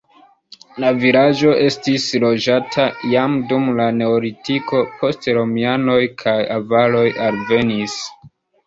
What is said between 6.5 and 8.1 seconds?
avaroj alvenis.